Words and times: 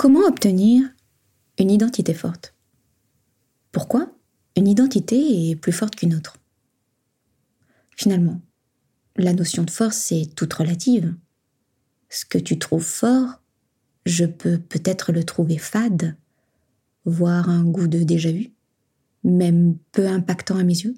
Comment 0.00 0.26
obtenir 0.26 0.88
une 1.58 1.70
identité 1.70 2.14
forte? 2.14 2.54
Pourquoi 3.70 4.10
une 4.56 4.66
identité 4.66 5.50
est 5.50 5.56
plus 5.56 5.72
forte 5.72 5.94
qu'une 5.94 6.14
autre? 6.14 6.38
Finalement, 7.94 8.40
la 9.16 9.34
notion 9.34 9.62
de 9.62 9.70
force 9.70 10.10
est 10.10 10.34
toute 10.34 10.54
relative. 10.54 11.14
Ce 12.08 12.24
que 12.24 12.38
tu 12.38 12.58
trouves 12.58 12.82
fort, 12.82 13.42
je 14.06 14.24
peux 14.24 14.56
peut-être 14.56 15.12
le 15.12 15.22
trouver 15.22 15.58
fade, 15.58 16.16
voire 17.04 17.50
un 17.50 17.64
goût 17.64 17.86
de 17.86 18.02
déjà-vu, 18.02 18.54
même 19.22 19.76
peu 19.92 20.08
impactant 20.08 20.56
à 20.56 20.64
mes 20.64 20.78
yeux. 20.78 20.94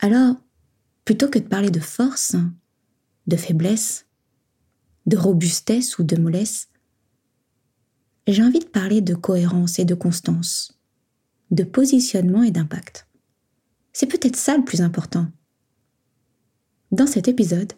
Alors, 0.00 0.36
plutôt 1.06 1.30
que 1.30 1.38
de 1.38 1.48
parler 1.48 1.70
de 1.70 1.80
force, 1.80 2.36
de 3.26 3.36
faiblesse, 3.38 4.04
de 5.06 5.16
robustesse 5.16 5.98
ou 5.98 6.02
de 6.02 6.16
mollesse, 6.16 6.68
j'ai 8.26 8.42
envie 8.42 8.60
de 8.60 8.64
parler 8.64 9.00
de 9.00 9.14
cohérence 9.14 9.78
et 9.78 9.84
de 9.84 9.94
constance, 9.94 10.78
de 11.50 11.64
positionnement 11.64 12.42
et 12.42 12.50
d'impact. 12.50 13.06
C'est 13.92 14.06
peut-être 14.06 14.36
ça 14.36 14.56
le 14.56 14.64
plus 14.64 14.80
important. 14.80 15.28
Dans 16.90 17.06
cet 17.06 17.28
épisode, 17.28 17.72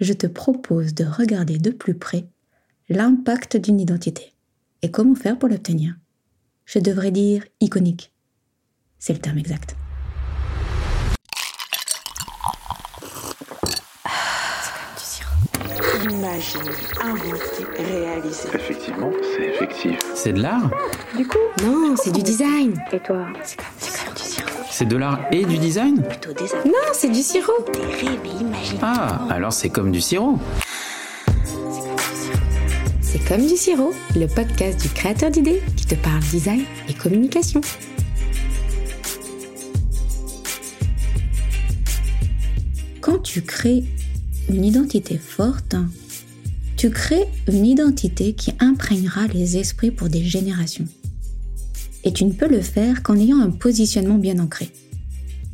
je 0.00 0.12
te 0.12 0.26
propose 0.26 0.94
de 0.94 1.04
regarder 1.04 1.58
de 1.58 1.70
plus 1.70 1.94
près 1.94 2.26
l'impact 2.88 3.56
d'une 3.56 3.80
identité 3.80 4.32
et 4.82 4.90
comment 4.90 5.14
faire 5.14 5.38
pour 5.38 5.48
l'obtenir. 5.48 5.94
Je 6.64 6.78
devrais 6.78 7.10
dire 7.10 7.44
iconique. 7.60 8.12
C'est 8.98 9.12
le 9.12 9.20
terme 9.20 9.38
exact. 9.38 9.76
Imaginer, 16.32 16.70
inventer, 17.02 17.82
réaliser. 17.92 18.48
Effectivement, 18.54 19.10
c'est 19.36 19.48
effectif. 19.48 19.98
C'est 20.14 20.32
de 20.32 20.40
l'art 20.40 20.70
Du 21.14 21.26
coup 21.26 21.36
Non, 21.62 21.94
c'est 22.02 22.10
du 22.10 22.22
design. 22.22 22.74
Et 22.90 23.00
toi 23.00 23.26
C'est 23.42 23.58
comme 23.58 24.14
du 24.14 24.22
sirop. 24.22 24.50
C'est 24.70 24.86
de 24.88 24.96
l'art 24.96 25.20
et 25.30 25.44
du 25.44 25.58
design 25.58 26.02
Plutôt 26.02 26.32
des 26.32 26.44
Non, 26.64 26.72
c'est 26.94 27.10
du 27.10 27.20
sirop. 27.20 27.52
des 27.74 27.80
rêves 27.80 28.20
et 28.24 28.40
imaginer. 28.40 28.78
Ah, 28.80 29.26
alors 29.28 29.52
c'est 29.52 29.68
comme 29.68 29.92
du 29.92 30.00
sirop. 30.00 30.38
C'est 33.02 33.22
comme 33.28 33.46
du 33.46 33.56
sirop, 33.58 33.92
le 34.16 34.26
podcast 34.26 34.80
du 34.80 34.88
créateur 34.88 35.30
d'idées 35.30 35.60
qui 35.76 35.84
te 35.84 35.96
parle 35.96 36.20
design 36.20 36.64
et 36.88 36.94
communication. 36.94 37.60
Quand 43.02 43.18
tu 43.18 43.42
crées 43.42 43.84
une 44.48 44.64
identité 44.64 45.18
forte, 45.18 45.76
tu 46.82 46.90
crées 46.90 47.28
une 47.46 47.64
identité 47.64 48.32
qui 48.32 48.54
imprégnera 48.58 49.28
les 49.28 49.56
esprits 49.56 49.92
pour 49.92 50.08
des 50.08 50.24
générations. 50.24 50.88
Et 52.02 52.12
tu 52.12 52.24
ne 52.24 52.32
peux 52.32 52.48
le 52.48 52.60
faire 52.60 53.04
qu'en 53.04 53.16
ayant 53.16 53.38
un 53.38 53.52
positionnement 53.52 54.18
bien 54.18 54.40
ancré, 54.40 54.72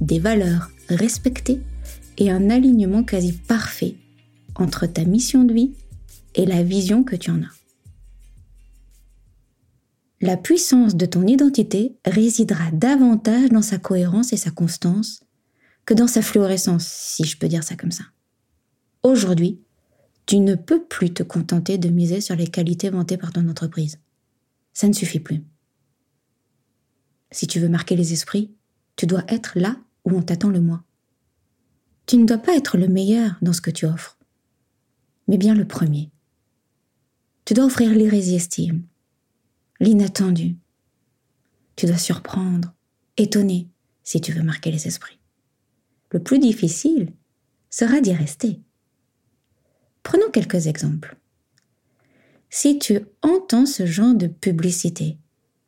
des 0.00 0.20
valeurs 0.20 0.70
respectées 0.88 1.60
et 2.16 2.30
un 2.30 2.48
alignement 2.48 3.04
quasi 3.04 3.32
parfait 3.34 3.96
entre 4.54 4.86
ta 4.86 5.04
mission 5.04 5.44
de 5.44 5.52
vie 5.52 5.74
et 6.34 6.46
la 6.46 6.62
vision 6.62 7.04
que 7.04 7.14
tu 7.14 7.30
en 7.30 7.42
as. 7.42 7.54
La 10.22 10.38
puissance 10.38 10.96
de 10.96 11.04
ton 11.04 11.26
identité 11.26 11.98
résidera 12.06 12.70
davantage 12.72 13.50
dans 13.50 13.60
sa 13.60 13.76
cohérence 13.76 14.32
et 14.32 14.38
sa 14.38 14.50
constance 14.50 15.22
que 15.84 15.92
dans 15.92 16.08
sa 16.08 16.22
fluorescence, 16.22 16.86
si 16.86 17.24
je 17.24 17.36
peux 17.36 17.48
dire 17.48 17.64
ça 17.64 17.76
comme 17.76 17.92
ça. 17.92 18.04
Aujourd'hui, 19.02 19.60
tu 20.28 20.40
ne 20.40 20.56
peux 20.56 20.84
plus 20.84 21.14
te 21.14 21.22
contenter 21.22 21.78
de 21.78 21.88
miser 21.88 22.20
sur 22.20 22.36
les 22.36 22.48
qualités 22.48 22.90
vantées 22.90 23.16
par 23.16 23.32
ton 23.32 23.48
entreprise. 23.48 23.98
Ça 24.74 24.86
ne 24.86 24.92
suffit 24.92 25.20
plus. 25.20 25.42
Si 27.30 27.46
tu 27.46 27.58
veux 27.58 27.70
marquer 27.70 27.96
les 27.96 28.12
esprits, 28.12 28.54
tu 28.96 29.06
dois 29.06 29.24
être 29.28 29.58
là 29.58 29.80
où 30.04 30.10
on 30.10 30.20
t'attend 30.20 30.50
le 30.50 30.60
moins. 30.60 30.84
Tu 32.04 32.18
ne 32.18 32.26
dois 32.26 32.36
pas 32.36 32.54
être 32.54 32.76
le 32.76 32.88
meilleur 32.88 33.38
dans 33.40 33.54
ce 33.54 33.62
que 33.62 33.70
tu 33.70 33.86
offres, 33.86 34.18
mais 35.28 35.38
bien 35.38 35.54
le 35.54 35.66
premier. 35.66 36.10
Tu 37.46 37.54
dois 37.54 37.64
offrir 37.64 37.90
l'irrésistible, 37.94 38.82
l'inattendu. 39.80 40.58
Tu 41.74 41.86
dois 41.86 41.96
surprendre, 41.96 42.74
étonner 43.16 43.66
si 44.04 44.20
tu 44.20 44.32
veux 44.32 44.42
marquer 44.42 44.72
les 44.72 44.86
esprits. 44.86 45.20
Le 46.10 46.22
plus 46.22 46.38
difficile 46.38 47.14
sera 47.70 48.02
d'y 48.02 48.12
rester. 48.12 48.60
Prenons 50.08 50.30
quelques 50.30 50.68
exemples. 50.68 51.16
Si 52.48 52.78
tu 52.78 53.00
entends 53.20 53.66
ce 53.66 53.84
genre 53.84 54.14
de 54.14 54.26
publicité, 54.26 55.18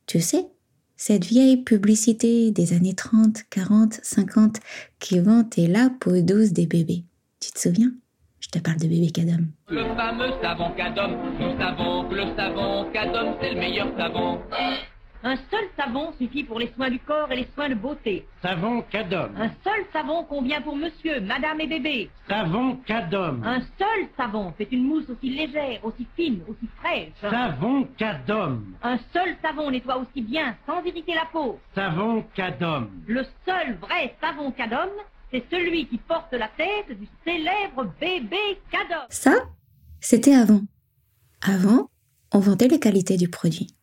tu 0.06 0.19
sais, 0.23 0.47
cette 0.97 1.27
vieille 1.27 1.59
publicité 1.59 2.51
des 2.51 2.73
années 2.73 2.95
30, 2.95 3.43
40, 3.51 4.01
50 4.03 4.56
qui 4.99 5.19
vantait 5.19 5.67
la 5.67 5.91
peau 5.91 6.23
douce 6.23 6.53
des 6.53 6.65
bébés. 6.65 7.05
Tu 7.39 7.53
te 7.53 7.59
souviens? 7.59 7.93
Je 8.39 8.49
te 8.49 8.59
parle 8.59 8.78
de 8.78 8.87
bébé 8.87 9.11
Cadom. 9.11 9.45
Le 9.69 9.84
fameux 9.95 10.33
savon 10.41 10.71
Cadom, 10.75 11.19
nous 11.39 11.59
savons 11.61 12.09
le 12.09 12.34
savon 12.34 12.91
Cadom 12.95 13.37
c'est 13.43 13.53
le 13.53 13.61
meilleur 13.61 13.95
savon. 13.99 14.41
Un 15.23 15.37
seul 15.37 15.69
savon 15.77 16.13
suffit 16.19 16.45
pour 16.45 16.59
les 16.59 16.73
soins 16.75 16.89
du 16.89 16.99
corps 16.99 17.31
et 17.31 17.37
les 17.37 17.49
soins 17.55 17.69
de 17.69 17.75
beauté. 17.75 18.27
Savon 18.41 18.81
Cadom. 18.91 19.31
Un 19.37 19.51
seul 19.63 19.85
savon 19.93 20.25
convient 20.25 20.63
pour 20.63 20.75
monsieur, 20.75 21.21
madame 21.21 21.61
et 21.61 21.67
bébé. 21.67 22.11
Savon 22.27 22.77
Cadom. 22.87 23.43
Un 23.45 23.61
seul 23.79 24.09
savon 24.17 24.53
fait 24.57 24.69
une 24.73 24.85
mousse 24.85 25.11
aussi 25.11 25.29
légère, 25.29 25.85
aussi 25.85 26.07
fine, 26.17 26.41
aussi 26.49 26.67
fraîche. 26.79 27.13
Savon 27.21 27.87
Cadom. 27.99 28.63
Un 28.83 28.99
seul 29.13 29.37
savon 29.43 29.71
nettoie 29.71 29.99
aussi 29.99 30.23
bien, 30.23 30.57
sans 30.67 30.83
irriter 30.85 31.15
la 31.15 31.27
peau. 31.31 31.59
Savon 31.75 32.25
Cadom. 32.35 32.89
Le 33.07 33.23
seul 33.45 33.75
vrai 33.75 34.15
savon 34.23 34.51
Cadom, 34.53 34.89
c'est 35.31 35.45
celui 35.51 35.87
qui 35.87 35.99
porte 35.99 36.33
la 36.33 36.49
tête 36.49 36.99
du 36.99 37.07
célèbre 37.25 37.93
bébé 38.01 38.59
Cadom. 38.71 39.05
Ça, 39.11 39.35
c'était 40.01 40.35
avant. 40.35 40.63
Avant, 41.43 41.91
on 42.33 42.39
vantait 42.39 42.69
les 42.69 42.81
qualités 42.81 43.19
du 43.19 43.29
produit. 43.29 43.75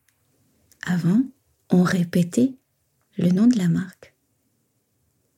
Avant, 0.86 1.22
on 1.70 1.82
répétait 1.82 2.54
le 3.16 3.30
nom 3.30 3.46
de 3.46 3.58
la 3.58 3.68
marque. 3.68 4.14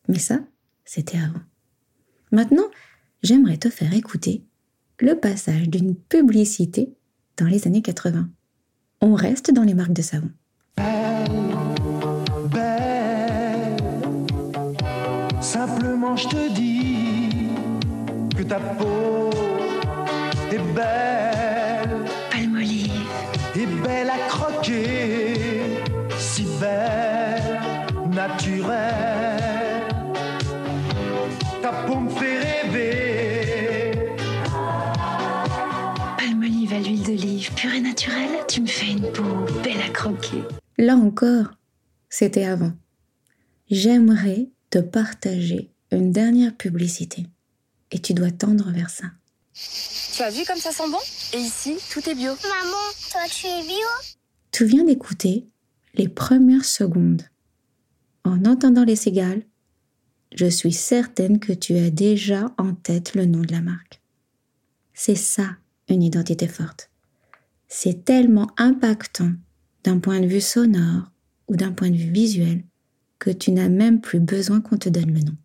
Mais 0.09 0.19
ça, 0.19 0.41
c'était 0.85 1.19
avant. 1.19 1.43
Maintenant, 2.33 2.69
j'aimerais 3.23 3.57
te 3.57 3.71
faire 3.71 3.93
écouter 3.95 4.45
le 5.01 5.15
passage 5.15 5.69
d'une 5.69 5.95
publicité 5.95 6.95
dans 7.37 7.47
les 7.47 7.67
années 7.67 7.83
80. 7.83 8.29
On 9.01 9.15
reste 9.15 9.53
dans 9.53 9.63
les 9.63 9.75
marques 9.75 9.93
de 9.93 10.03
savon. 10.03 10.31
belle. 12.53 13.77
Simplement, 15.41 16.17
je 16.17 16.29
te 16.29 16.55
dis 16.55 17.49
que 18.37 18.43
ta 18.43 18.61
peau 18.61 19.31
est 20.53 20.75
belle, 20.75 21.50
naturelle. 28.21 29.89
Ta 31.63 31.73
peau 31.87 32.01
me 32.01 32.11
fait 32.11 32.39
rêver. 32.39 34.17
Palmolive 36.19 36.73
à 36.75 36.81
l'huile 36.81 37.03
d'olive, 37.03 37.51
pure 37.55 37.73
et 37.73 37.81
naturelle. 37.81 38.45
Tu 38.47 38.61
me 38.61 38.67
fais 38.67 38.93
une 38.93 39.11
peau 39.13 39.47
belle 39.63 39.81
à 39.81 39.91
croquer. 39.91 40.43
Là 40.77 40.97
encore, 40.97 41.47
c'était 42.11 42.45
avant. 42.45 42.73
J'aimerais 43.71 44.49
te 44.69 44.79
partager 44.79 45.71
une 45.91 46.13
dernière 46.13 46.55
publicité. 46.55 47.27
Et 47.91 48.01
tu 48.01 48.13
dois 48.13 48.31
tendre 48.31 48.71
vers 48.71 48.91
ça. 48.91 49.07
Tu 50.15 50.23
as 50.23 50.31
vu 50.31 50.45
comme 50.47 50.59
ça 50.59 50.73
sent 50.73 50.91
bon? 50.91 50.99
Et 51.33 51.41
ici, 51.41 51.77
tout 51.91 52.07
est 52.09 52.15
bio. 52.15 52.33
Maman, 52.43 52.87
toi 53.11 53.23
tu 53.31 53.47
es 53.47 53.63
bio? 53.63 53.89
Tu 54.53 54.67
viens 54.67 54.85
d'écouter 54.85 55.49
les 55.95 56.09
premières 56.09 56.65
secondes. 56.65 57.23
En 58.31 58.45
entendant 58.45 58.85
les 58.85 58.95
cigales, 58.95 59.43
je 60.33 60.47
suis 60.47 60.73
certaine 60.73 61.41
que 61.41 61.53
tu 61.53 61.77
as 61.77 61.91
déjà 61.91 62.55
en 62.59 62.75
tête 62.75 63.17
le 63.17 63.27
nom 63.27 63.41
de 63.41 63.51
la 63.51 63.61
marque. 63.61 64.01
C'est 64.95 65.17
ça, 65.17 65.57
une 65.89 66.05
identité 66.05 66.47
forte. 66.47 66.91
C'est 67.67 68.05
tellement 68.05 68.49
impactant 68.57 69.33
d'un 69.83 69.99
point 69.99 70.21
de 70.21 70.29
vue 70.29 70.41
sonore 70.41 71.11
ou 71.49 71.57
d'un 71.57 71.73
point 71.73 71.91
de 71.91 71.97
vue 71.97 72.13
visuel 72.13 72.63
que 73.19 73.31
tu 73.31 73.51
n'as 73.51 73.69
même 73.69 74.01
plus 74.01 74.21
besoin 74.21 74.61
qu'on 74.61 74.79
te 74.79 74.89
donne 74.89 75.13
le 75.13 75.23
nom. 75.23 75.37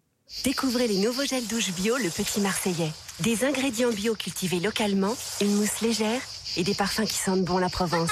Découvrez 0.43 0.87
les 0.87 0.99
nouveaux 0.99 1.25
gels 1.25 1.47
douche 1.47 1.73
bio 1.73 1.97
Le 1.97 2.11
Petit 2.11 2.39
Marseillais. 2.39 2.91
Des 3.21 3.45
ingrédients 3.45 3.91
bio 3.91 4.13
cultivés 4.13 4.59
localement, 4.59 5.15
une 5.41 5.55
mousse 5.55 5.81
légère 5.81 6.21
et 6.55 6.63
des 6.63 6.75
parfums 6.75 7.07
qui 7.07 7.17
sentent 7.17 7.45
bon 7.45 7.57
la 7.57 7.69
Provence. 7.69 8.11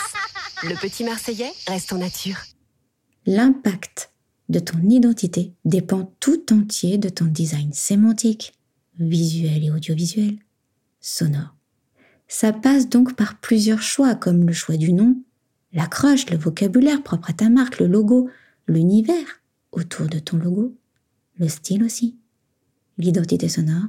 Le 0.64 0.74
Petit 0.82 1.04
Marseillais 1.04 1.52
reste 1.68 1.94
en 1.94 2.00
nature. 2.00 2.38
L'impact 3.28 4.13
de 4.50 4.60
ton 4.60 4.80
identité 4.90 5.54
dépend 5.66 6.14
tout 6.20 6.54
entier 6.54 6.98
de 6.98 7.10
ton 7.10 7.26
design 7.26 7.72
sémantique, 7.74 8.54
visuel 9.00 9.64
et 9.64 9.72
audiovisuel, 9.72 10.38
sonore. 11.00 11.56
Ça 12.28 12.52
passe 12.52 12.90
donc 12.90 13.16
par 13.16 13.40
plusieurs 13.40 13.82
choix 13.82 14.16
comme 14.16 14.46
le 14.46 14.54
choix 14.54 14.78
du 14.78 14.94
nom, 14.94 15.22
l'accroche, 15.72 16.30
le 16.30 16.38
vocabulaire 16.38 17.04
propre 17.04 17.30
à 17.30 17.34
ta 17.34 17.50
marque, 17.50 17.80
le 17.80 17.88
logo, 17.88 18.30
l'univers 18.68 19.42
autour 19.72 20.08
de 20.08 20.20
ton 20.20 20.38
logo, 20.38 20.76
le 21.38 21.48
style 21.48 21.84
aussi, 21.84 22.18
l'identité 22.98 23.50
sonore, 23.50 23.88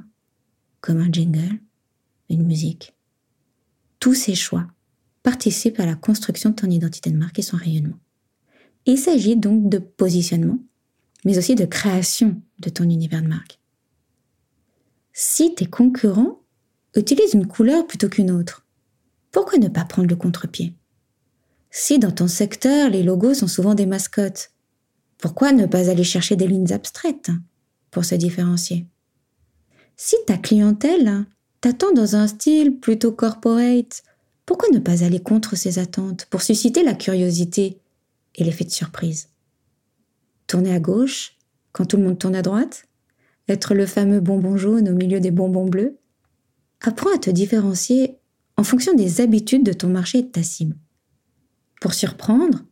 comme 0.81 0.99
un 0.99 1.11
jingle, 1.11 1.59
une 2.29 2.45
musique. 2.45 2.93
Tous 3.99 4.13
ces 4.13 4.35
choix 4.35 4.67
participent 5.23 5.79
à 5.79 5.85
la 5.85 5.95
construction 5.95 6.51
de 6.51 6.55
ton 6.55 6.69
identité 6.69 7.09
de 7.09 7.17
marque 7.17 7.39
et 7.39 7.43
son 7.43 7.57
rayonnement. 7.57 7.99
Il 8.85 8.99
s'agit 8.99 9.35
donc 9.35 9.69
de 9.69 9.79
positionnement, 9.79 10.59
mais 11.25 11.37
aussi 11.37 11.55
de 11.55 11.65
création 11.65 12.41
de 12.59 12.69
ton 12.69 12.83
univers 12.83 13.21
de 13.21 13.27
marque. 13.27 13.59
Si 15.11 15.55
tes 15.55 15.65
concurrents 15.65 16.41
utilisent 16.95 17.33
une 17.33 17.47
couleur 17.47 17.87
plutôt 17.87 18.09
qu'une 18.09 18.31
autre, 18.31 18.65
pourquoi 19.31 19.57
ne 19.57 19.69
pas 19.69 19.85
prendre 19.85 20.07
le 20.07 20.15
contre-pied? 20.15 20.75
Si 21.71 21.99
dans 21.99 22.11
ton 22.11 22.27
secteur, 22.27 22.89
les 22.89 23.03
logos 23.03 23.33
sont 23.33 23.47
souvent 23.47 23.75
des 23.75 23.85
mascottes, 23.85 24.51
pourquoi 25.17 25.51
ne 25.51 25.65
pas 25.65 25.89
aller 25.89 26.03
chercher 26.03 26.35
des 26.35 26.47
lignes 26.47 26.71
abstraites 26.71 27.31
pour 27.91 28.05
se 28.05 28.15
différencier? 28.15 28.87
Si 29.97 30.15
ta 30.27 30.37
clientèle 30.37 31.25
t'attend 31.59 31.91
dans 31.93 32.15
un 32.15 32.27
style 32.27 32.79
plutôt 32.79 33.11
corporate, 33.11 34.03
pourquoi 34.45 34.69
ne 34.69 34.79
pas 34.79 35.03
aller 35.03 35.19
contre 35.19 35.55
ses 35.55 35.79
attentes 35.79 36.27
pour 36.29 36.43
susciter 36.43 36.83
la 36.83 36.93
curiosité 36.93 37.79
et 38.35 38.43
l'effet 38.43 38.65
de 38.65 38.71
surprise 38.71 39.29
Tourner 40.47 40.73
à 40.73 40.79
gauche 40.79 41.37
quand 41.71 41.85
tout 41.85 41.97
le 41.97 42.03
monde 42.03 42.19
tourne 42.19 42.35
à 42.35 42.41
droite 42.41 42.85
Être 43.47 43.73
le 43.73 43.85
fameux 43.85 44.19
bonbon 44.19 44.57
jaune 44.57 44.89
au 44.89 44.93
milieu 44.93 45.19
des 45.19 45.31
bonbons 45.31 45.65
bleus 45.65 45.97
Apprends 46.81 47.13
à 47.15 47.17
te 47.17 47.29
différencier 47.29 48.19
en 48.57 48.63
fonction 48.63 48.93
des 48.93 49.21
habitudes 49.21 49.65
de 49.65 49.73
ton 49.73 49.87
marché 49.87 50.19
et 50.19 50.23
de 50.23 50.27
ta 50.29 50.43
cible. 50.43 50.75
Pour 51.81 51.93
surprendre, 51.93 52.63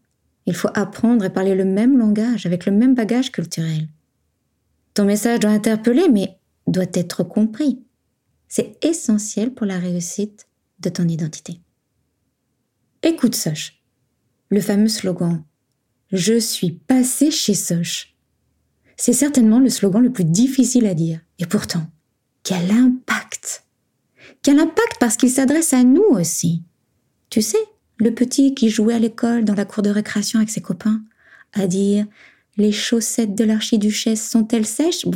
il 0.46 0.56
faut 0.56 0.70
apprendre 0.74 1.26
et 1.26 1.30
parler 1.30 1.56
le 1.56 1.66
même 1.66 1.98
langage 1.98 2.46
avec 2.46 2.66
le 2.66 2.72
même 2.72 2.96
bagage 2.96 3.32
culturel. 3.32 3.88
Ton 4.94 5.06
message 5.06 5.40
doit 5.40 5.52
interpeller 5.52 6.10
mais 6.10 6.38
doit 6.68 6.86
être 6.94 7.24
compris. 7.24 7.84
C'est 8.48 8.78
essentiel 8.86 9.54
pour 9.54 9.66
la 9.66 9.80
réussite 9.80 10.48
de 10.80 10.90
ton 10.90 11.08
identité. 11.08 11.60
Écoute 13.02 13.36
Soch, 13.36 13.82
le 14.50 14.62
fameux 14.62 14.88
slogan 14.88 15.44
Je 16.14 16.40
suis 16.40 16.70
passé 16.70 17.32
chez 17.32 17.56
Soch. 17.56 18.16
C'est 18.98 19.14
certainement 19.14 19.60
le 19.60 19.70
slogan 19.70 20.04
le 20.04 20.12
plus 20.12 20.26
difficile 20.26 20.86
à 20.86 20.94
dire. 20.94 21.20
Et 21.40 21.48
pourtant, 21.48 21.88
quel 22.44 22.70
impact 22.70 23.64
Quel 24.44 24.60
impact 24.60 24.98
parce 25.00 25.18
qu'il 25.18 25.32
s'adresse 25.32 25.74
à 25.74 25.84
nous 25.84 26.04
aussi. 26.04 26.62
Tu 27.32 27.42
sais, 27.42 27.58
le 27.98 28.14
petit 28.14 28.54
qui 28.54 28.70
jouait 28.70 28.94
à 28.94 29.00
l'école 29.00 29.44
dans 29.44 29.56
la 29.56 29.66
cour 29.66 29.82
de 29.82 29.90
récréation 29.90 30.38
avec 30.38 30.52
ses 30.52 30.62
copains, 30.62 31.02
à 31.52 31.66
dire 31.66 32.06
Les 32.58 32.72
chaussettes 32.72 33.34
de 33.34 33.44
l'archiduchesse 33.44 34.30
sont-elles 34.30 34.68
sèches? 34.68 35.08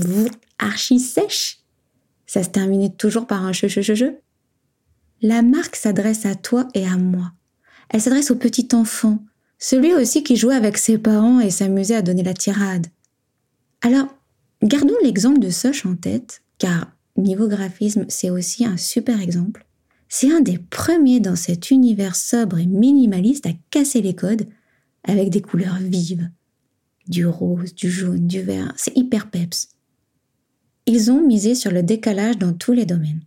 Archi 0.58 1.00
sèches? 1.00 1.60
Ça 2.26 2.42
se 2.42 2.50
terminait 2.50 2.90
toujours 2.90 3.28
par 3.28 3.46
un 3.46 3.52
che 3.52 3.68
che 3.68 3.82
che. 3.82 4.20
La 5.22 5.44
marque 5.44 5.76
s'adresse 5.76 6.26
à 6.26 6.34
toi 6.34 6.68
et 6.74 6.88
à 6.88 6.98
moi. 6.98 7.34
Elle 7.90 8.02
s'adresse 8.02 8.32
au 8.32 8.36
petit 8.36 8.70
enfant, 8.74 9.24
celui 9.59 9.94
aussi 9.94 10.24
qui 10.24 10.36
jouait 10.36 10.56
avec 10.56 10.77
ses 10.77 10.98
parents 10.98 11.39
et 11.39 11.50
s'amusait 11.50 11.95
à 11.95 12.01
donner 12.01 12.24
la 12.24 12.33
tirade. 12.33 12.88
Alors, 13.81 14.07
gardons 14.63 14.95
l'exemple 15.04 15.39
de 15.39 15.50
Soch 15.50 15.86
en 15.86 15.95
tête, 15.95 16.42
car 16.57 16.92
niveau 17.15 17.48
graphisme, 17.48 18.06
c'est 18.09 18.30
aussi 18.30 18.65
un 18.65 18.77
super 18.77 19.21
exemple. 19.21 19.65
C'est 20.09 20.31
un 20.31 20.42
des 20.42 20.57
premiers 20.57 21.19
dans 21.19 21.36
cet 21.36 21.71
univers 21.71 22.15
sobre 22.15 22.59
et 22.59 22.65
minimaliste 22.65 23.45
à 23.45 23.51
casser 23.71 24.01
les 24.01 24.15
codes 24.15 24.48
avec 25.04 25.30
des 25.30 25.42
couleurs 25.42 25.80
vives. 25.80 26.30
Du 27.07 27.25
rose, 27.25 27.74
du 27.74 27.89
jaune, 27.89 28.27
du 28.27 28.42
vert, 28.42 28.74
c'est 28.77 28.95
hyper 28.95 29.30
peps. 29.30 29.69
Ils 30.86 31.12
ont 31.12 31.25
misé 31.25 31.56
sur 31.56 31.71
le 31.71 31.83
décalage 31.83 32.38
dans 32.38 32.53
tous 32.53 32.74
les 32.74 32.86
domaines. 32.86 33.21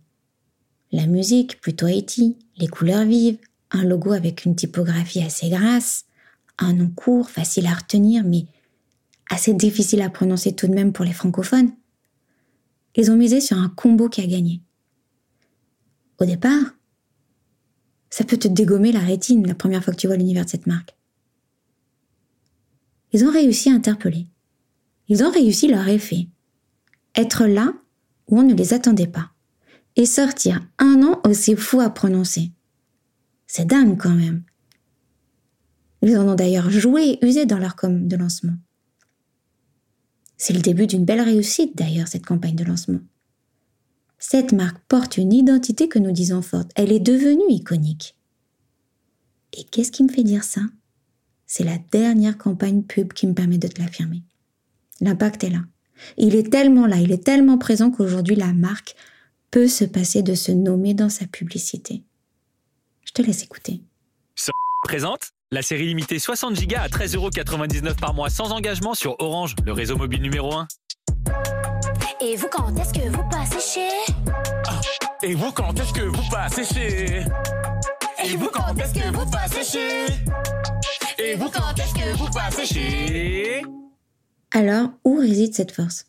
La 0.91 1.05
musique, 1.07 1.61
plutôt 1.61 1.85
Haïti, 1.85 2.37
les 2.57 2.67
couleurs 2.67 3.05
vives, 3.05 3.37
un 3.71 3.83
logo 3.83 4.11
avec 4.11 4.45
une 4.45 4.55
typographie 4.55 5.21
assez 5.21 5.49
grasse, 5.49 6.05
un 6.57 6.73
nom 6.73 6.89
court, 6.89 7.29
facile 7.29 7.67
à 7.67 7.73
retenir, 7.73 8.23
mais 8.23 8.45
assez 9.29 9.53
difficile 9.53 10.01
à 10.01 10.09
prononcer 10.09 10.53
tout 10.53 10.67
de 10.67 10.73
même 10.73 10.93
pour 10.93 11.05
les 11.05 11.13
francophones. 11.13 11.71
Ils 12.95 13.09
ont 13.11 13.15
misé 13.15 13.39
sur 13.39 13.57
un 13.57 13.69
combo 13.69 14.09
qui 14.09 14.21
a 14.21 14.27
gagné. 14.27 14.61
Au 16.19 16.25
départ, 16.25 16.75
ça 18.09 18.25
peut 18.25 18.37
te 18.37 18.47
dégommer 18.47 18.91
la 18.91 18.99
rétine 18.99 19.47
la 19.47 19.55
première 19.55 19.83
fois 19.83 19.93
que 19.93 19.99
tu 19.99 20.07
vois 20.07 20.17
l'univers 20.17 20.45
de 20.45 20.49
cette 20.49 20.67
marque. 20.67 20.95
Ils 23.13 23.25
ont 23.25 23.31
réussi 23.31 23.69
à 23.69 23.73
interpeller. 23.73 24.27
Ils 25.07 25.23
ont 25.23 25.31
réussi 25.31 25.67
leur 25.67 25.87
effet. 25.87 26.27
Être 27.15 27.45
là 27.45 27.73
où 28.27 28.39
on 28.39 28.43
ne 28.43 28.53
les 28.53 28.73
attendait 28.73 29.07
pas. 29.07 29.31
Et 29.95 30.05
sortir 30.05 30.61
un 30.77 30.97
nom 30.97 31.19
aussi 31.25 31.55
fou 31.55 31.81
à 31.81 31.89
prononcer. 31.89 32.51
C'est 33.47 33.65
dingue 33.65 33.97
quand 33.97 34.15
même. 34.15 34.43
Ils 36.01 36.17
en 36.17 36.27
ont 36.27 36.35
d'ailleurs 36.35 36.69
joué 36.69 37.19
usé 37.21 37.45
dans 37.45 37.57
leur 37.57 37.75
com 37.75 38.07
de 38.07 38.15
lancement. 38.15 38.55
C'est 40.37 40.53
le 40.53 40.61
début 40.61 40.87
d'une 40.87 41.05
belle 41.05 41.21
réussite 41.21 41.77
d'ailleurs, 41.77 42.07
cette 42.07 42.25
campagne 42.25 42.55
de 42.55 42.63
lancement. 42.63 43.01
Cette 44.17 44.53
marque 44.53 44.79
porte 44.87 45.17
une 45.17 45.33
identité 45.33 45.87
que 45.87 45.99
nous 45.99 46.11
disons 46.11 46.41
forte. 46.41 46.71
Elle 46.75 46.91
est 46.91 46.99
devenue 46.99 47.49
iconique. 47.49 48.15
Et 49.53 49.63
qu'est-ce 49.65 49.91
qui 49.91 50.03
me 50.03 50.09
fait 50.09 50.23
dire 50.23 50.43
ça? 50.43 50.61
C'est 51.45 51.63
la 51.63 51.77
dernière 51.91 52.37
campagne 52.37 52.83
pub 52.83 53.13
qui 53.13 53.27
me 53.27 53.33
permet 53.33 53.57
de 53.57 53.67
te 53.67 53.81
l'affirmer. 53.81 54.23
L'impact 55.01 55.43
est 55.43 55.49
là. 55.49 55.63
Il 56.17 56.35
est 56.35 56.51
tellement 56.51 56.87
là, 56.87 56.97
il 56.97 57.11
est 57.11 57.23
tellement 57.23 57.57
présent 57.57 57.91
qu'aujourd'hui 57.91 58.35
la 58.35 58.53
marque 58.53 58.95
peut 59.51 59.67
se 59.67 59.83
passer 59.83 60.23
de 60.23 60.33
se 60.33 60.51
nommer 60.51 60.93
dans 60.93 61.09
sa 61.09 61.27
publicité. 61.27 62.03
Je 63.05 63.11
te 63.11 63.21
laisse 63.21 63.43
écouter. 63.43 63.81
Présente 64.83 65.33
la 65.53 65.61
série 65.61 65.87
limitée 65.87 66.17
60 66.17 66.65
Go 66.65 66.75
à 66.77 66.87
13,99€ 66.87 67.99
par 67.99 68.13
mois 68.13 68.29
sans 68.29 68.53
engagement 68.53 68.93
sur 68.93 69.19
Orange, 69.19 69.53
le 69.65 69.73
réseau 69.73 69.97
mobile 69.97 70.21
numéro 70.21 70.53
1. 70.53 70.67
Et 72.21 72.37
vous, 72.37 72.47
quand 72.49 72.73
est-ce 72.77 72.93
que 72.93 73.09
vous 73.09 73.29
passez 73.29 73.59
chez? 73.59 75.27
Et 75.27 75.35
vous, 75.35 75.51
quand 75.51 75.77
est-ce 75.77 75.91
que 75.91 76.03
vous 76.03 76.29
passez 76.29 76.63
chez? 76.63 77.25
Et 78.23 78.37
vous, 78.37 78.47
quand 78.47 78.73
est-ce 78.77 78.93
que 78.93 79.13
vous 79.13 79.29
passez 79.29 79.63
chez? 79.63 80.05
Et 81.21 81.35
vous, 81.35 81.49
quand 81.49 81.77
est-ce 81.77 81.93
que 81.95 82.17
vous 82.17 82.31
passez 82.31 82.65
chez? 82.65 83.61
Alors, 84.51 84.89
où 85.03 85.17
réside 85.17 85.53
cette 85.53 85.73
force? 85.73 86.05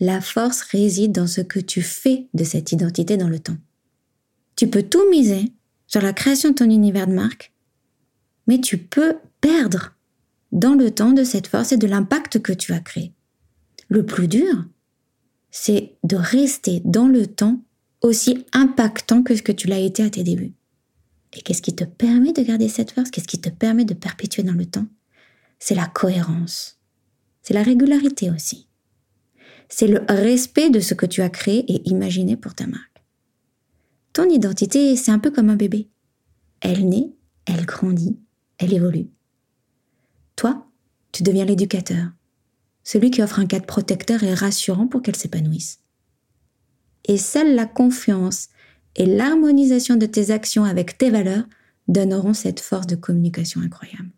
La 0.00 0.20
force 0.20 0.60
réside 0.60 1.12
dans 1.12 1.26
ce 1.26 1.40
que 1.40 1.60
tu 1.60 1.80
fais 1.80 2.26
de 2.34 2.44
cette 2.44 2.72
identité 2.72 3.16
dans 3.16 3.28
le 3.28 3.38
temps. 3.38 3.56
Tu 4.54 4.68
peux 4.68 4.82
tout 4.82 5.08
miser 5.10 5.50
sur 5.86 6.02
la 6.02 6.12
création 6.12 6.50
de 6.50 6.56
ton 6.56 6.68
univers 6.68 7.06
de 7.06 7.14
marque, 7.14 7.52
mais 8.48 8.60
tu 8.60 8.78
peux 8.78 9.18
perdre 9.40 9.94
dans 10.50 10.74
le 10.74 10.90
temps 10.90 11.12
de 11.12 11.22
cette 11.22 11.46
force 11.46 11.70
et 11.72 11.76
de 11.76 11.86
l'impact 11.86 12.40
que 12.40 12.52
tu 12.52 12.72
as 12.72 12.80
créé. 12.80 13.12
Le 13.88 14.04
plus 14.04 14.26
dur, 14.26 14.64
c'est 15.50 15.96
de 16.02 16.16
rester 16.16 16.80
dans 16.84 17.06
le 17.06 17.26
temps 17.26 17.62
aussi 18.02 18.44
impactant 18.52 19.22
que 19.22 19.36
ce 19.36 19.42
que 19.42 19.52
tu 19.52 19.68
l'as 19.68 19.78
été 19.78 20.02
à 20.02 20.10
tes 20.10 20.24
débuts. 20.24 20.54
Et 21.34 21.42
qu'est-ce 21.42 21.62
qui 21.62 21.74
te 21.74 21.84
permet 21.84 22.32
de 22.32 22.42
garder 22.42 22.68
cette 22.68 22.92
force? 22.92 23.10
Qu'est-ce 23.10 23.28
qui 23.28 23.40
te 23.40 23.50
permet 23.50 23.84
de 23.84 23.94
perpétuer 23.94 24.42
dans 24.42 24.54
le 24.54 24.66
temps? 24.66 24.86
C'est 25.58 25.74
la 25.74 25.86
cohérence. 25.86 26.78
C'est 27.42 27.54
la 27.54 27.62
régularité 27.62 28.30
aussi. 28.30 28.68
C'est 29.68 29.88
le 29.88 30.00
respect 30.08 30.70
de 30.70 30.80
ce 30.80 30.94
que 30.94 31.06
tu 31.06 31.20
as 31.20 31.28
créé 31.28 31.70
et 31.70 31.88
imaginé 31.88 32.36
pour 32.36 32.54
ta 32.54 32.66
marque. 32.66 33.04
Ton 34.14 34.28
identité, 34.30 34.96
c'est 34.96 35.10
un 35.10 35.18
peu 35.18 35.30
comme 35.30 35.50
un 35.50 35.56
bébé. 35.56 35.90
Elle 36.60 36.88
naît, 36.88 37.12
elle 37.44 37.66
grandit, 37.66 38.18
elle 38.58 38.74
évolue. 38.74 39.08
Toi, 40.36 40.66
tu 41.12 41.22
deviens 41.22 41.44
l'éducateur, 41.44 42.08
celui 42.84 43.10
qui 43.10 43.22
offre 43.22 43.38
un 43.38 43.46
cadre 43.46 43.66
protecteur 43.66 44.22
et 44.22 44.34
rassurant 44.34 44.86
pour 44.86 45.02
qu'elle 45.02 45.16
s'épanouisse. 45.16 45.80
Et 47.04 47.18
seule 47.18 47.54
la 47.54 47.66
confiance 47.66 48.48
et 48.96 49.06
l'harmonisation 49.06 49.96
de 49.96 50.06
tes 50.06 50.30
actions 50.30 50.64
avec 50.64 50.98
tes 50.98 51.10
valeurs 51.10 51.44
donneront 51.86 52.34
cette 52.34 52.60
force 52.60 52.86
de 52.86 52.96
communication 52.96 53.60
incroyable. 53.60 54.10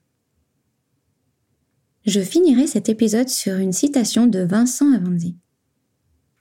Je 2.07 2.21
finirai 2.21 2.67
cet 2.67 2.89
épisode 2.89 3.29
sur 3.29 3.57
une 3.57 3.73
citation 3.73 4.27
de 4.27 4.41
Vincent 4.41 4.93
Avanzi. 4.93 5.37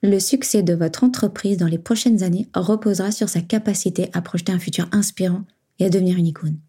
Le 0.01 0.19
succès 0.19 0.63
de 0.63 0.73
votre 0.73 1.03
entreprise 1.03 1.57
dans 1.57 1.67
les 1.67 1.77
prochaines 1.77 2.23
années 2.23 2.47
reposera 2.53 3.11
sur 3.11 3.27
sa 3.27 3.41
capacité 3.41 4.09
à 4.13 4.21
projeter 4.21 4.53
un 4.53 4.59
futur 4.59 4.87
inspirant 4.93 5.43
et 5.77 5.85
à 5.85 5.89
devenir 5.89 6.17
une 6.17 6.27
icône. 6.27 6.59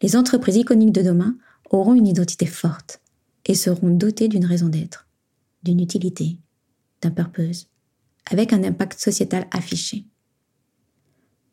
Les 0.00 0.16
entreprises 0.16 0.56
iconiques 0.56 0.92
de 0.92 1.02
demain 1.02 1.36
auront 1.70 1.94
une 1.94 2.06
identité 2.06 2.46
forte 2.46 3.00
et 3.46 3.54
seront 3.54 3.90
dotées 3.90 4.28
d'une 4.28 4.46
raison 4.46 4.68
d'être, 4.68 5.08
d'une 5.62 5.80
utilité, 5.80 6.38
d'un 7.02 7.10
purpose, 7.10 7.68
avec 8.30 8.52
un 8.52 8.62
impact 8.62 9.00
sociétal 9.00 9.46
affiché. 9.50 10.04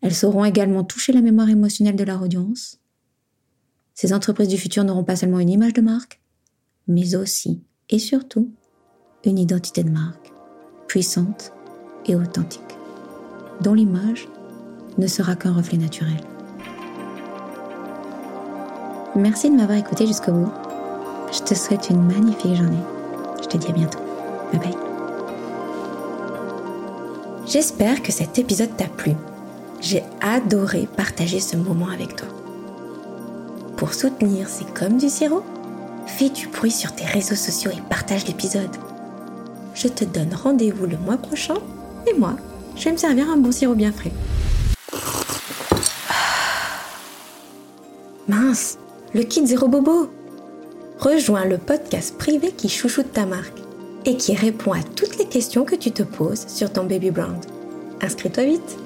Elles 0.02 0.14
sauront 0.14 0.46
également 0.46 0.84
toucher 0.84 1.14
la 1.14 1.22
mémoire 1.22 1.50
émotionnelle 1.50 1.96
de 1.96 2.04
leur 2.04 2.22
audience, 2.22 2.80
Ces 3.98 4.12
entreprises 4.12 4.50
du 4.50 4.58
futur 4.58 4.84
n'auront 4.84 5.06
pas 5.06 5.16
seulement 5.16 5.40
une 5.40 5.50
image 5.50 5.72
de 5.72 5.80
marque, 5.82 6.20
mais 6.86 7.16
aussi 7.16 7.64
et 7.90 7.98
surtout 7.98 8.54
une 9.24 9.40
identité 9.40 9.84
de 9.84 9.90
marque 9.90 10.34
puissante 10.88 11.54
et 12.06 12.16
authentique, 12.16 12.62
dont 13.62 13.74
l'image 13.74 14.28
ne 14.98 15.08
sera 15.08 15.36
qu'un 15.36 15.54
reflet 15.54 15.78
naturel. 15.78 16.35
Merci 19.16 19.50
de 19.50 19.56
m'avoir 19.56 19.78
écouté 19.78 20.06
jusqu'au 20.06 20.34
bout. 20.34 20.52
Je 21.32 21.40
te 21.40 21.54
souhaite 21.56 21.90
une 21.90 22.06
magnifique 22.06 22.56
journée. 22.56 22.84
Je 23.42 23.48
te 23.48 23.56
dis 23.56 23.68
à 23.68 23.72
bientôt. 23.72 24.00
Bye 24.52 24.60
bye. 24.60 24.78
J'espère 27.48 28.04
que 28.04 28.12
cet 28.12 28.38
épisode 28.40 28.76
t'a 28.76 28.88
plu. 28.88 29.14
J'ai 29.80 30.04
adoré 30.20 30.90
partager 30.98 31.40
ce 31.40 31.56
moment 31.56 31.88
avec 31.88 32.18
toi. 32.18 32.28
Pour 33.78 33.94
soutenir 33.94 34.50
C'est 34.50 34.74
comme 34.74 34.98
du 34.98 35.08
sirop, 35.08 35.44
fais 36.08 36.30
du 36.30 36.48
bruit 36.48 36.72
sur 36.72 36.94
tes 36.94 37.06
réseaux 37.06 37.36
sociaux 37.36 37.72
et 37.72 37.82
partage 37.90 38.28
l'épisode. 38.28 38.76
Je 39.76 39.88
te 39.88 40.04
donne 40.04 40.34
rendez-vous 40.34 40.88
le 40.88 40.98
mois 40.98 41.18
prochain 41.18 41.56
et 42.06 42.14
moi, 42.14 42.36
je 42.76 42.84
vais 42.84 42.92
me 42.92 42.98
servir 42.98 43.30
un 43.30 43.38
bon 43.38 43.54
sirop 43.54 43.76
bien 43.76 43.94
frais. 43.94 44.12
Mince, 48.28 48.78
le 49.16 49.24
kit 49.24 49.48
Zéro 49.48 49.70
Bobo 49.70 50.10
Rejoins 51.00 51.46
le 51.46 51.58
podcast 51.58 52.18
privé 52.18 52.52
qui 52.52 52.68
chouchoute 52.68 53.14
ta 53.14 53.26
marque 53.26 53.58
et 54.04 54.18
qui 54.18 54.36
répond 54.36 54.74
à 54.74 54.84
toutes 54.84 55.18
les 55.18 55.26
questions 55.26 55.64
que 55.64 55.76
tu 55.76 55.92
te 55.92 56.04
poses 56.04 56.46
sur 56.50 56.74
ton 56.74 56.84
baby 56.84 57.12
brand. 57.12 57.40
Inscris-toi 58.02 58.44
vite 58.44 58.78